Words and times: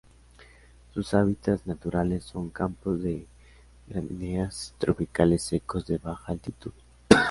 Sus 0.95 1.13
hábitats 1.13 1.67
naturales 1.67 2.23
son: 2.23 2.49
campos 2.49 3.03
de 3.03 3.27
gramíneas 3.87 4.73
tropicales 4.79 5.43
secos 5.43 5.85
de 5.85 5.99
baja 5.99 6.31
altitud. 6.31 6.71